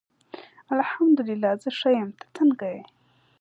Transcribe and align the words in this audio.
الحمد 0.75 1.19
الله 1.29 1.51
زه 1.63 1.69
ښه 1.79 1.89
یم 1.97 2.09
ته 2.19 2.25
څنګه 2.35 2.65
یی 2.73 2.81